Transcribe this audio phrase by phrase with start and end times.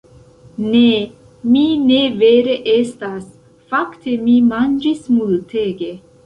[0.67, 0.79] Ne,
[1.55, 3.29] mi ne vere estas...
[3.75, 5.93] fakte mi manĝis multege